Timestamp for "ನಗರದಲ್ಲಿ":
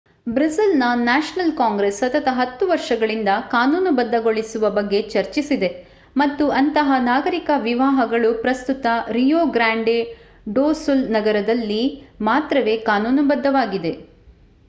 11.17-11.81